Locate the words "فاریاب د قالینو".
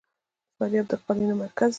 0.57-1.35